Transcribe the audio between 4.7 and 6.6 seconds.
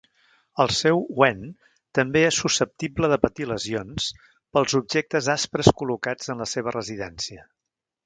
objectes aspres col·locats en la